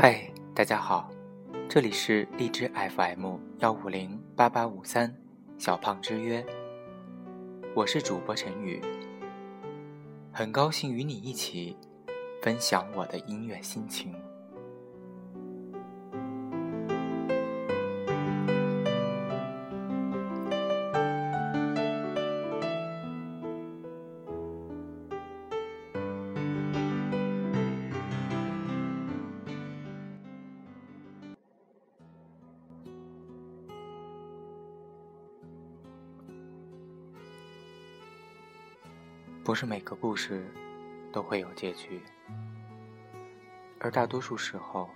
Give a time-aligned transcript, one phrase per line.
[0.00, 1.10] 嗨大家好，
[1.68, 5.12] 这里是荔枝 FM 幺五零八八五三
[5.58, 6.46] 小胖之约，
[7.74, 8.80] 我是主播陈宇，
[10.30, 11.76] 很高兴与你一起
[12.40, 14.14] 分享我的音乐心情。
[39.48, 40.46] 不是每个故事
[41.10, 42.02] 都会有结局，
[43.80, 44.90] 而大多数时候，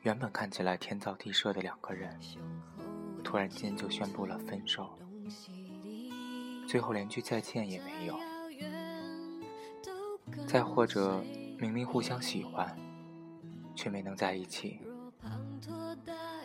[0.00, 2.18] 原本看起来天造地设的两个人，
[3.22, 4.98] 突然间就宣布了分手，
[6.66, 8.18] 最后连句再见也没有。
[10.46, 11.22] 再或者，
[11.58, 12.74] 明明互相喜欢，
[13.74, 14.80] 却没能在一起，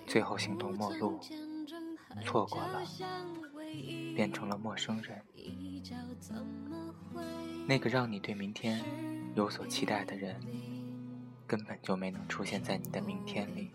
[0.06, 1.18] 最后形同陌路，
[2.26, 2.84] 错过了，
[4.16, 5.22] 变成了陌生人。
[7.68, 8.84] 那个让你对明天
[9.36, 10.40] 有所期待的人，
[11.48, 13.72] 根本就没能出现在你的明天里。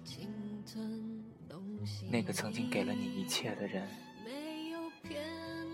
[2.10, 3.88] 那个曾经给了你一切的人，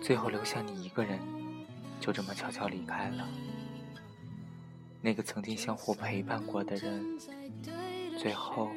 [0.01, 1.19] 最后留下你一个人，
[2.01, 3.29] 就这么悄悄离开了。
[5.03, 7.19] 那个曾经相互陪伴过的人，
[8.19, 8.71] 最后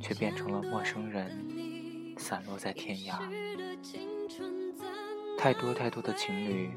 [0.00, 3.20] 却变成了陌生人，散落在天涯。
[5.44, 6.70] 太多太多的情侣，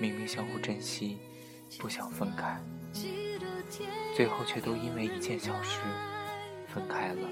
[0.00, 1.18] 明明相互珍惜，
[1.78, 2.58] 不想分开，
[4.14, 5.80] 最后却都因为一件小事
[6.66, 7.28] 分开了。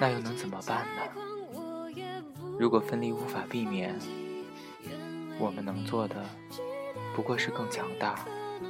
[0.00, 1.02] 那又能怎么办呢？
[2.58, 3.94] 如果分离无法避免，
[5.38, 6.24] 我们能做的
[7.14, 8.24] 不过是更强大、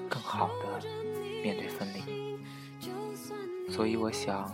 [0.09, 0.84] 更好的
[1.41, 2.37] 面对分离。
[3.72, 4.53] 所以我想，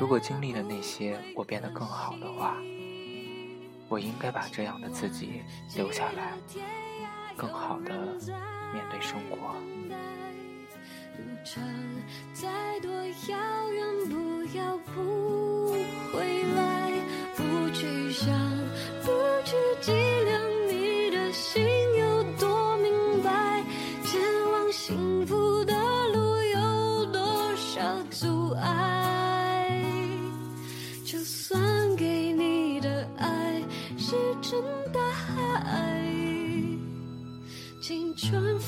[0.00, 2.60] 如果经历了那些，我变得更好的话。
[3.88, 5.42] 我应该把这样的自己
[5.76, 6.32] 留下来，
[7.36, 8.16] 更好的
[8.72, 9.54] 面对生活。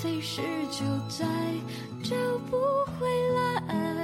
[0.01, 1.27] 飞逝就再
[2.05, 2.15] 找
[2.49, 2.57] 不
[3.01, 3.98] 回来。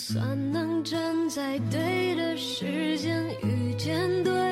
[0.00, 4.47] 算能站在对的时间遇见对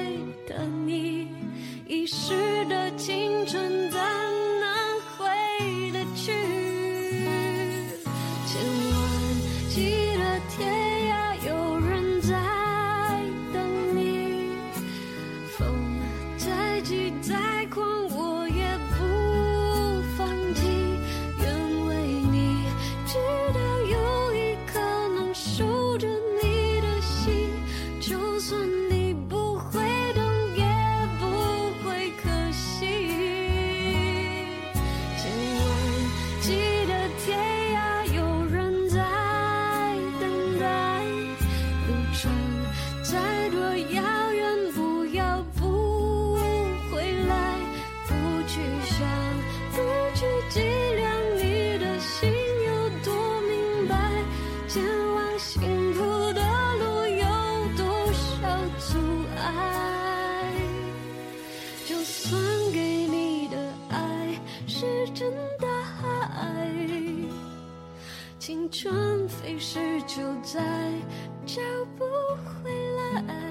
[68.47, 70.63] 青春飞逝就再
[71.45, 71.61] 找
[71.99, 72.05] 不
[72.63, 73.46] 回来。